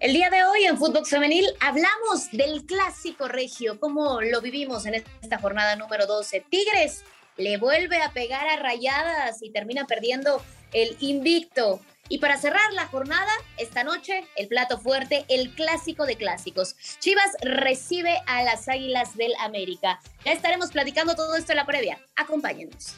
[0.00, 4.94] El día de hoy en Fútbol Femenil hablamos del clásico regio, cómo lo vivimos en
[4.94, 6.42] esta jornada número 12.
[6.48, 7.04] Tigres
[7.36, 10.42] le vuelve a pegar a rayadas y termina perdiendo
[10.72, 11.80] el invicto.
[12.08, 16.76] Y para cerrar la jornada, esta noche, el plato fuerte, el clásico de clásicos.
[16.98, 20.00] Chivas recibe a las Águilas del América.
[20.24, 21.98] Ya estaremos platicando todo esto en la previa.
[22.16, 22.94] Acompáñenos.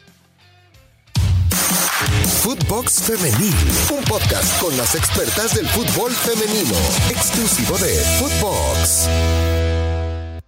[2.43, 3.55] Footbox Femenil,
[3.97, 6.75] un podcast con las expertas del fútbol femenino,
[7.09, 9.09] exclusivo de Footbox.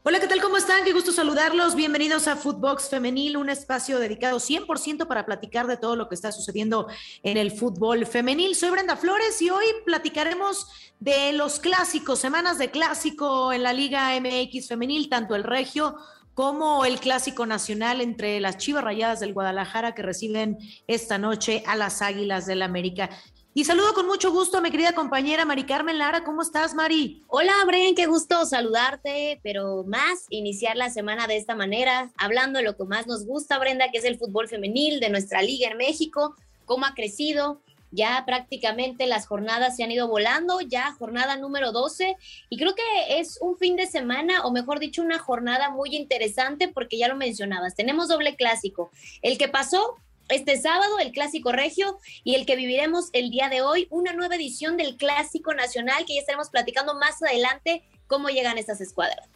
[0.02, 0.42] Hola, ¿qué tal?
[0.42, 0.84] ¿Cómo están?
[0.84, 1.76] Qué gusto saludarlos.
[1.76, 6.32] Bienvenidos a Footbox Femenil, un espacio dedicado 100% para platicar de todo lo que está
[6.32, 6.88] sucediendo
[7.22, 8.56] en el fútbol femenil.
[8.56, 10.66] Soy Brenda Flores y hoy platicaremos
[10.98, 15.94] de los clásicos, semanas de clásico en la Liga MX Femenil, tanto el Regio
[16.34, 21.76] como el clásico nacional entre las Chivas Rayadas del Guadalajara que reciben esta noche a
[21.76, 23.10] las Águilas del América.
[23.56, 26.24] Y saludo con mucho gusto a mi querida compañera Mari Carmen Lara.
[26.24, 27.22] ¿Cómo estás, Mari?
[27.28, 32.64] Hola, Bren, qué gusto saludarte, pero más iniciar la semana de esta manera, hablando de
[32.64, 35.76] lo que más nos gusta, Brenda, que es el fútbol femenil de nuestra liga en
[35.76, 37.60] México, cómo ha crecido,
[37.94, 42.16] ya prácticamente las jornadas se han ido volando, ya jornada número 12
[42.50, 46.68] y creo que es un fin de semana o mejor dicho una jornada muy interesante
[46.68, 48.90] porque ya lo mencionabas, tenemos doble clásico,
[49.22, 49.96] el que pasó
[50.28, 54.36] este sábado, el Clásico Regio y el que viviremos el día de hoy, una nueva
[54.36, 59.33] edición del Clásico Nacional que ya estaremos platicando más adelante cómo llegan estas escuadras.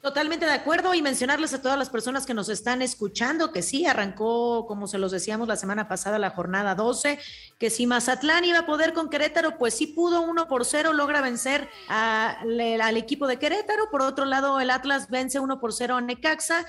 [0.00, 3.84] Totalmente de acuerdo y mencionarles a todas las personas que nos están escuchando que sí,
[3.84, 7.18] arrancó, como se los decíamos la semana pasada, la jornada 12,
[7.58, 11.20] que si Mazatlán iba a poder con Querétaro, pues sí pudo uno por cero, logra
[11.20, 13.90] vencer al equipo de Querétaro.
[13.90, 16.64] Por otro lado, el Atlas vence uno por cero a Necaxa.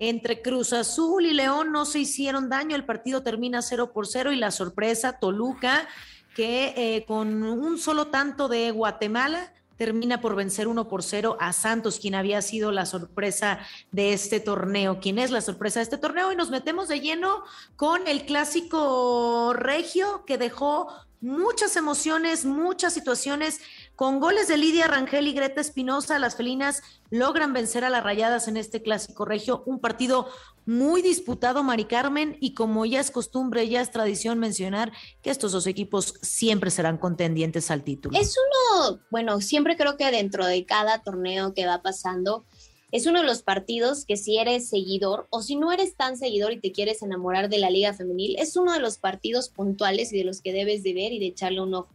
[0.00, 4.32] Entre Cruz Azul y León no se hicieron daño, el partido termina cero por cero
[4.32, 5.86] y la sorpresa, Toluca,
[6.34, 11.52] que eh, con un solo tanto de Guatemala termina por vencer uno por cero a
[11.52, 15.00] Santos, quien había sido la sorpresa de este torneo.
[15.00, 16.32] ¿Quién es la sorpresa de este torneo?
[16.32, 17.44] Y nos metemos de lleno
[17.76, 20.88] con el clásico regio que dejó
[21.22, 23.60] muchas emociones, muchas situaciones.
[24.02, 28.48] Con goles de Lidia Rangel y Greta Espinosa, las felinas logran vencer a las rayadas
[28.48, 29.62] en este clásico regio.
[29.64, 30.26] Un partido
[30.66, 34.90] muy disputado, Mari Carmen, y como ya es costumbre, ya es tradición mencionar
[35.22, 38.18] que estos dos equipos siempre serán contendientes al título.
[38.18, 42.44] Es uno, bueno, siempre creo que dentro de cada torneo que va pasando,
[42.92, 46.52] es uno de los partidos que si eres seguidor o si no eres tan seguidor
[46.52, 50.18] y te quieres enamorar de la liga femenil, es uno de los partidos puntuales y
[50.18, 51.94] de los que debes de ver y de echarle un ojo.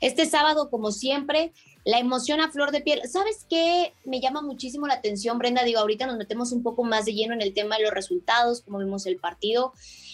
[0.00, 1.52] Este sábado, como siempre,
[1.84, 3.00] la emoción a flor de piel.
[3.08, 5.62] ¿Sabes qué me llama muchísimo la atención, Brenda?
[5.64, 8.62] Digo, ahorita nos metemos un poco más de lleno en el tema de los resultados,
[8.62, 9.72] como vimos el partido.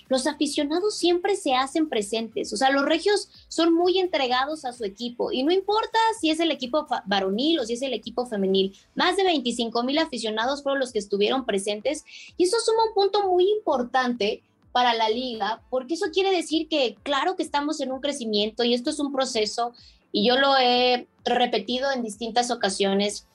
[0.08, 4.84] Los aficionados siempre se hacen presentes, o sea, los regios son muy entregados a su
[4.84, 8.76] equipo y no importa si es el equipo varonil o si es el equipo femenil,
[8.96, 12.04] más de 25 mil aficionados fueron los que estuvieron presentes
[12.36, 14.42] y eso suma un punto muy importante
[14.72, 18.74] para la liga, porque eso quiere decir que claro que estamos en un crecimiento y
[18.74, 19.72] esto es un proceso
[20.12, 23.26] y yo lo he repetido en distintas ocasiones.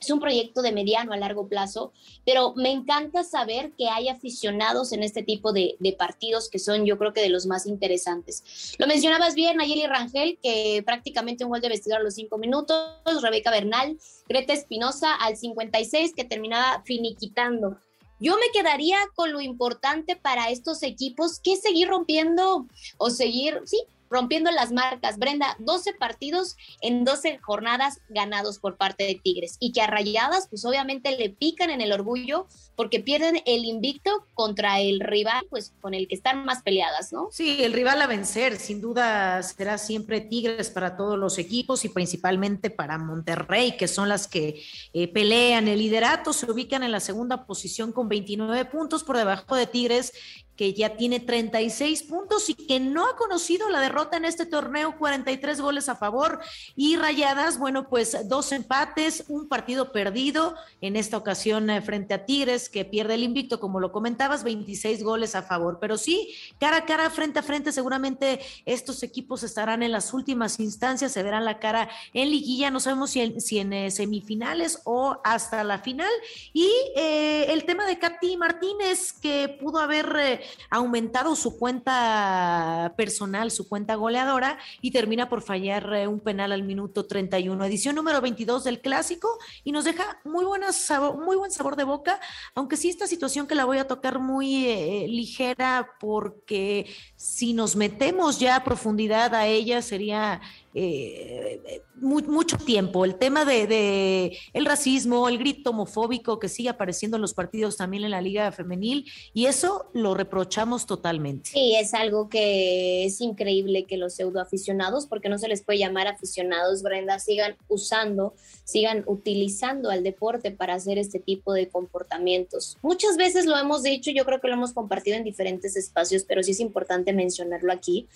[0.00, 1.92] Es un proyecto de mediano a largo plazo,
[2.24, 6.96] pero me encanta saber que hay aficionados en este tipo de, partidos que son yo
[6.96, 8.74] creo que de los más interesantes.
[8.78, 12.94] Lo mencionabas bien, Nayeli Rangel, que prácticamente un gol de vestidor a los cinco minutos,
[13.20, 17.76] Rebeca Bernal, Greta Espinosa al 56 que terminaba finiquitando.
[18.20, 22.66] Yo me quedaría con lo importante para estos equipos, que es seguir rompiendo
[22.98, 25.18] o seguir, sí, rompiendo las marcas.
[25.18, 30.48] Brenda, 12 partidos en 12 jornadas ganados por parte de Tigres y que a Rayadas
[30.48, 35.72] pues obviamente le pican en el orgullo porque pierden el invicto contra el rival pues
[35.80, 37.28] con el que están más peleadas, ¿no?
[37.30, 41.88] Sí, el rival a vencer, sin duda será siempre Tigres para todos los equipos y
[41.88, 47.00] principalmente para Monterrey, que son las que eh, pelean el liderato, se ubican en la
[47.00, 50.12] segunda posición con 29 puntos por debajo de Tigres
[50.60, 54.98] que ya tiene 36 puntos y que no ha conocido la derrota en este torneo,
[54.98, 56.38] 43 goles a favor
[56.76, 62.26] y rayadas, bueno, pues dos empates, un partido perdido en esta ocasión eh, frente a
[62.26, 65.78] Tigres, que pierde el invicto, como lo comentabas, 26 goles a favor.
[65.80, 70.60] Pero sí, cara a cara, frente a frente, seguramente estos equipos estarán en las últimas
[70.60, 74.82] instancias, se verán la cara en liguilla, no sabemos si en, si en eh, semifinales
[74.84, 76.12] o hasta la final.
[76.52, 83.68] Y eh, el tema de Katy Martínez, que pudo haber aumentado su cuenta personal, su
[83.68, 87.64] cuenta goleadora, y termina por fallar eh, un penal al minuto 31.
[87.64, 92.20] Edición número 22 del clásico y nos deja muy, muy buen sabor de boca,
[92.54, 96.86] aunque sí esta situación que la voy a tocar muy eh, ligera porque
[97.16, 100.40] si nos metemos ya a profundidad a ella sería
[100.74, 103.04] eh, mucho tiempo.
[103.04, 108.04] El tema de, el racismo, el grito homofóbico que sigue apareciendo en los partidos también
[108.04, 111.50] en la Liga Femenil, y eso lo reprochamos totalmente.
[111.50, 116.06] Sí, es algo que es increíble que los pseudoaficionados, porque no se les puede llamar
[116.06, 118.34] aficionados, Brenda, sigan usando,
[118.64, 122.78] sigan utilizando al deporte para hacer este tipo de comportamientos.
[122.82, 126.42] Muchas veces lo hemos dicho, yo creo que lo hemos compartido en diferentes espacios, pero
[126.42, 128.06] sí es importante mencionarlo aquí.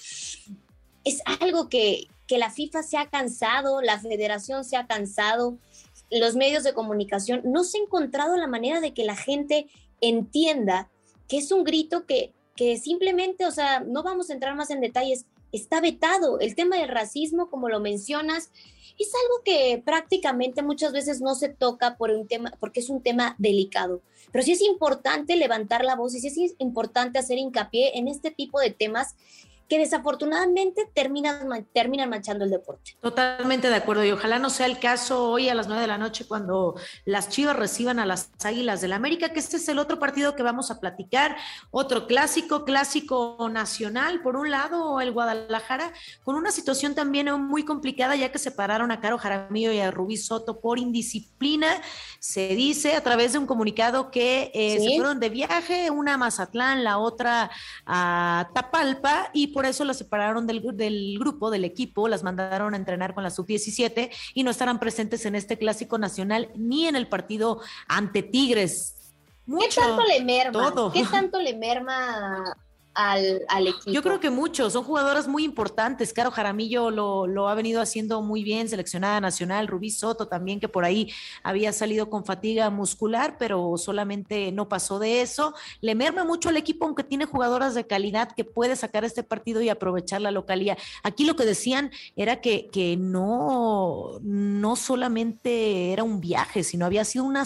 [1.05, 5.59] Es algo que, que la FIFA se ha cansado, la federación se ha cansado,
[6.11, 9.67] los medios de comunicación, no se ha encontrado la manera de que la gente
[10.01, 10.91] entienda
[11.29, 14.81] que es un grito que, que simplemente, o sea, no vamos a entrar más en
[14.81, 16.41] detalles, está vetado.
[16.41, 18.51] El tema del racismo, como lo mencionas,
[18.99, 23.03] es algo que prácticamente muchas veces no se toca por un tema, porque es un
[23.03, 24.03] tema delicado.
[24.31, 28.31] Pero sí es importante levantar la voz y sí es importante hacer hincapié en este
[28.31, 29.15] tipo de temas
[29.69, 32.97] que desafortunadamente terminan, terminan manchando el deporte.
[33.01, 35.99] Totalmente de acuerdo y ojalá no sea el caso hoy a las nueve de la
[35.99, 36.75] noche cuando
[37.05, 40.37] las Chivas reciban a las Águilas del la América, que este es el otro partido
[40.37, 41.37] que vamos a platicar,
[41.71, 48.17] otro clásico, clásico nacional, por un lado el Guadalajara, con una situación también muy complicada
[48.17, 51.69] ya que separaron a Caro Jaramillo y a Rubí Soto por indisciplina,
[52.19, 56.19] se dice a través de un comunicado que eh, se fueron de viaje, una a
[56.19, 57.51] Mazatlán, la otra
[57.87, 62.77] a Tapalpa y por eso las separaron del, del grupo, del equipo, las mandaron a
[62.77, 67.09] entrenar con la sub-17 y no estarán presentes en este clásico nacional ni en el
[67.09, 68.97] partido ante Tigres.
[69.47, 70.75] ¿Qué tanto le merma?
[70.93, 72.57] ¿Qué tanto le merma
[72.95, 73.91] al, equipo.
[73.91, 76.13] Yo creo que muchos, son jugadoras muy importantes.
[76.13, 80.69] Caro Jaramillo lo, lo, ha venido haciendo muy bien, seleccionada nacional, Rubí Soto también, que
[80.69, 81.13] por ahí
[81.43, 85.55] había salido con fatiga muscular, pero solamente no pasó de eso.
[85.81, 89.61] Le merma mucho al equipo, aunque tiene jugadoras de calidad que puede sacar este partido
[89.61, 90.77] y aprovechar la localía.
[91.03, 97.05] Aquí lo que decían era que, que no, no solamente era un viaje, sino había
[97.05, 97.45] sido una,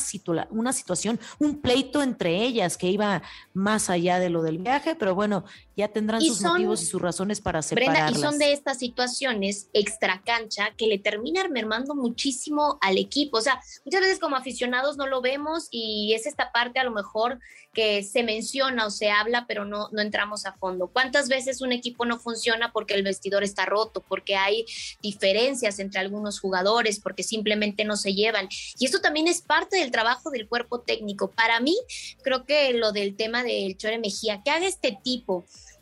[0.50, 3.22] una situación, un pleito entre ellas que iba
[3.54, 5.37] más allá de lo del viaje, pero bueno,
[5.76, 8.12] ya tendrán sus motivos y sus razones para separarlas.
[8.12, 13.38] Brenda, y son de estas situaciones extra cancha que le terminan mermando muchísimo al equipo.
[13.38, 16.90] O sea, muchas veces como aficionados no lo vemos y es esta parte a lo
[16.90, 17.38] mejor
[17.72, 20.88] que se menciona o se habla, pero no, no entramos a fondo.
[20.88, 24.64] ¿Cuántas veces un equipo no funciona porque el vestidor está roto, porque hay
[25.00, 28.48] diferencias entre algunos jugadores, porque simplemente no se llevan?
[28.78, 31.30] Y esto también es parte del trabajo del cuerpo técnico.
[31.30, 31.76] Para mí,
[32.22, 35.27] creo que lo del tema del Chore Mejía, que haga este tipo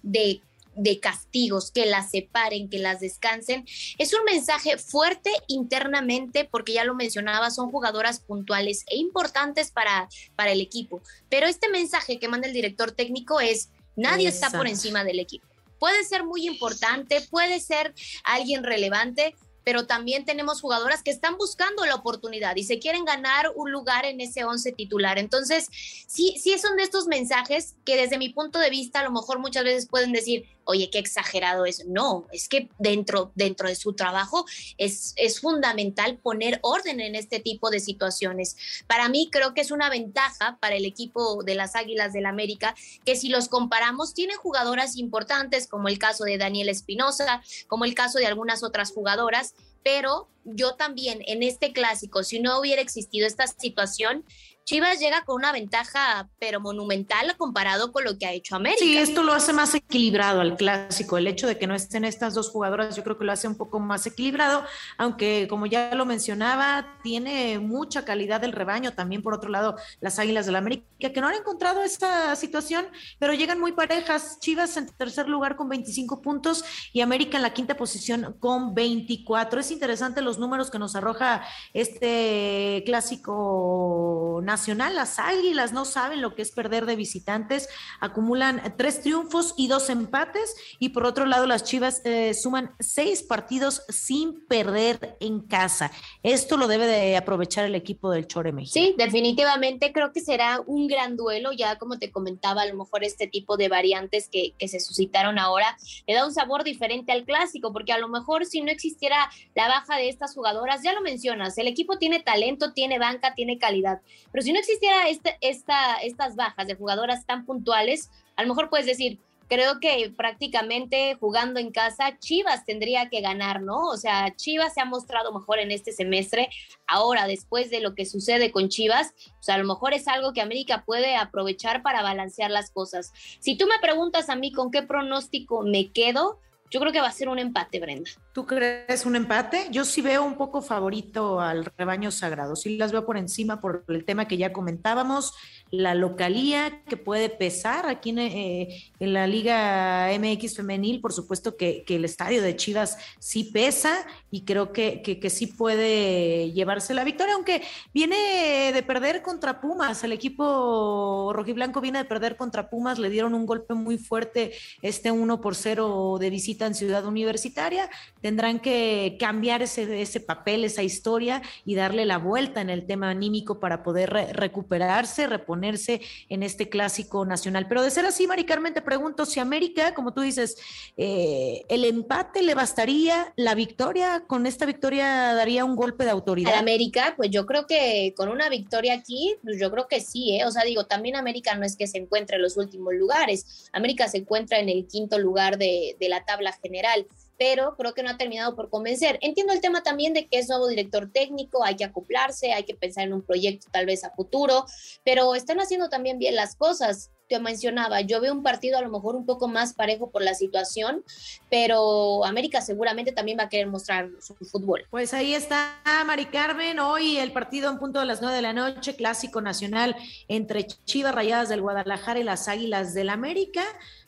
[0.03, 0.41] de
[0.77, 3.67] de castigos, que las separen, que las descansen.
[3.99, 10.09] Es un mensaje fuerte internamente porque ya lo mencionaba, son jugadoras puntuales e importantes para,
[10.37, 11.03] para el equipo.
[11.29, 15.47] Pero este mensaje que manda el director técnico es, nadie está por encima del equipo.
[15.79, 17.95] Puede ser muy importante, puede ser
[18.25, 19.35] alguien relevante,
[19.67, 24.05] pero también tenemos jugadoras que están buscando la oportunidad y se quieren ganar un lugar
[24.07, 25.19] en ese once titular.
[25.19, 25.67] Entonces,
[26.07, 29.41] sí, sí son de estos mensajes que desde mi punto de vista a lo mejor
[29.41, 31.85] muchas veces pueden decir, oye, qué exagerado es.
[31.87, 34.45] No, es que dentro, dentro de su trabajo
[34.79, 38.57] es, es fundamental poner orden en este tipo de situaciones.
[38.87, 42.77] Para mí creo que es una ventaja para el equipo de las Águilas del América
[43.05, 47.95] que si los comparamos tienen jugadoras importantes como el caso de Daniel Espinosa, como el
[47.95, 49.56] caso de algunas otras jugadoras,
[49.87, 54.25] pero yo también en este clásico, si no hubiera existido esta situación,
[54.67, 58.81] Chivas llega con una ventaja, pero monumental comparado con lo que ha hecho América.
[58.81, 61.17] Sí, esto lo hace más equilibrado al clásico.
[61.17, 63.55] El hecho de que no estén estas dos jugadoras, yo creo que lo hace un
[63.55, 64.65] poco más equilibrado,
[64.99, 68.93] aunque como ya lo mencionaba, tiene mucha calidad el rebaño.
[68.93, 72.89] También, por otro lado, las Águilas del la América, que no han encontrado esta situación,
[73.21, 74.41] pero llegan muy parejas.
[74.41, 79.61] Chivas en tercer lugar con 25 puntos y América en la quinta posición con 24.
[79.61, 86.23] Es interesante los números que nos arroja este clásico nacional Nacional, las Águilas no saben
[86.23, 87.69] lo que es perder de visitantes,
[88.01, 93.23] acumulan tres triunfos y dos empates y por otro lado las Chivas eh, suman seis
[93.23, 95.93] partidos sin perder en casa.
[96.23, 98.73] Esto lo debe de aprovechar el equipo del Chore México.
[98.73, 103.05] Sí, definitivamente creo que será un gran duelo, ya como te comentaba, a lo mejor
[103.05, 105.77] este tipo de variantes que, que se suscitaron ahora
[106.07, 109.69] le da un sabor diferente al clásico, porque a lo mejor si no existiera la
[109.69, 114.01] baja de estas jugadoras, ya lo mencionas, el equipo tiene talento, tiene banca, tiene calidad,
[114.33, 118.69] pero si no existiera este, esta, estas bajas de jugadoras tan puntuales, a lo mejor
[118.69, 119.19] puedes decir,
[119.49, 123.89] creo que prácticamente jugando en casa, Chivas tendría que ganar, ¿no?
[123.89, 126.49] O sea, Chivas se ha mostrado mejor en este semestre.
[126.87, 130.41] Ahora, después de lo que sucede con Chivas, pues a lo mejor es algo que
[130.41, 133.13] América puede aprovechar para balancear las cosas.
[133.41, 136.41] Si tú me preguntas a mí con qué pronóstico me quedo,
[136.71, 138.11] yo creo que va a ser un empate, Brenda.
[138.37, 139.69] ¿Tú crees un empate?
[139.71, 142.55] Yo sí veo un poco favorito al rebaño sagrado.
[142.55, 145.33] Sí las veo por encima por el tema que ya comentábamos,
[145.71, 151.01] la localía que puede pesar aquí en, eh, la Liga MX femenil.
[151.01, 156.53] Por supuesto que, el estadio de Chivas sí pesa y creo que, que, sí puede
[156.53, 157.63] llevarse la victoria, aunque
[157.95, 160.05] viene de perder contra Pumas.
[160.05, 162.99] El equipo rojiblanco viene de perder contra Pumas.
[162.99, 164.53] Le dieron un golpe muy fuerte
[164.83, 167.89] este 1 por 0 de visita en Ciudad Universitaria
[168.27, 173.09] tendrán que cambiar ese, ese papel, esa historia y darle la vuelta en el tema
[173.09, 177.69] anímico para poder recuperarse, reponerse en este clásico nacional.
[177.69, 180.57] Pero de ser así, Mari Carmen, te pregunto si América, como tú dices,
[180.97, 186.55] eh, el empate le bastaría, la victoria, con esta victoria daría un golpe de autoridad.
[186.55, 190.37] A América, pues yo creo que con una victoria aquí, pues yo creo que sí,
[190.37, 190.45] ¿eh?
[190.47, 194.09] o sea, digo, también América no es que se encuentre en los últimos lugares, América
[194.09, 197.07] se encuentra en el quinto lugar de, de la tabla general
[197.39, 199.19] pero creo que no ha terminado por convencer.
[199.21, 202.75] Entiendo el tema también de que es nuevo director técnico, hay que acoplarse, hay que
[202.75, 204.65] pensar en un proyecto tal vez a futuro,
[205.05, 207.11] pero están haciendo también bien las cosas.
[207.29, 210.35] Te mencionaba, yo veo un partido a lo mejor un poco más parejo por la
[210.35, 211.03] situación,
[211.51, 214.87] pero América seguramente también va a querer mostrar su fútbol.
[214.91, 218.53] Pues ahí está Mari Carmen, hoy el partido en punto de las nueve de la
[218.53, 219.97] noche, clásico nacional
[220.29, 223.65] entre Chivas Rayadas del Guadalajara y las Águilas del América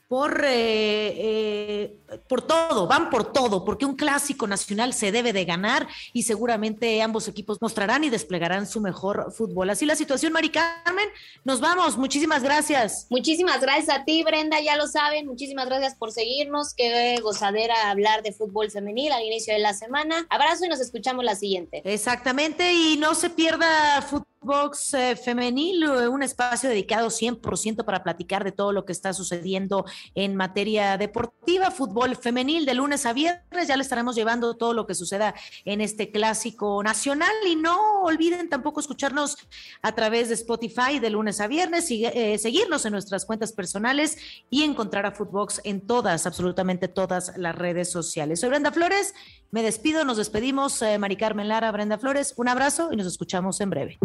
[0.08, 1.98] por, eh, eh,
[2.28, 7.02] por todo, van por todo, porque un clásico nacional se debe de ganar y seguramente
[7.02, 9.68] ambos equipos mostrarán y desplegarán su mejor fútbol.
[9.68, 11.08] Así la situación, Mari Carmen,
[11.44, 13.06] nos vamos, muchísimas gracias.
[13.10, 18.22] Muchísimas gracias a ti, Brenda, ya lo saben, muchísimas gracias por seguirnos, qué gozadera hablar
[18.22, 20.26] de fútbol femenil al inicio de la semana.
[20.30, 21.82] Abrazo y nos escuchamos la siguiente.
[21.84, 28.02] Exactamente, y no se pierda fútbol Box eh, Femenil, eh, un espacio dedicado 100% para
[28.02, 33.12] platicar de todo lo que está sucediendo en materia deportiva, fútbol femenil de lunes a
[33.12, 33.68] viernes.
[33.68, 35.34] Ya le estaremos llevando todo lo que suceda
[35.66, 39.36] en este clásico nacional y no olviden tampoco escucharnos
[39.82, 44.16] a través de Spotify de lunes a viernes, y, eh, seguirnos en nuestras cuentas personales
[44.48, 48.40] y encontrar a Footbox en todas, absolutamente todas las redes sociales.
[48.40, 49.12] Soy Brenda Flores,
[49.50, 53.70] me despido, nos despedimos, Mari Carmen Lara, Brenda Flores, un abrazo y nos escuchamos en
[53.70, 53.98] breve.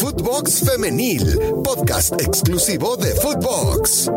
[0.00, 4.10] Footbox Femenil, podcast exclusivo de Footbox.